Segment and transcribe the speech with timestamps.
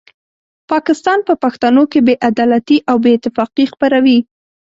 [0.71, 4.19] پاکستان په پښتنو کې بې عدالتي او بې اتفاقي خپروي.